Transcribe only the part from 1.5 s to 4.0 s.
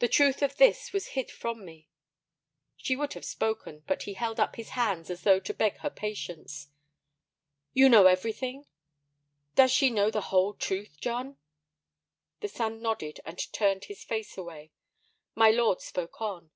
me." She would have spoken,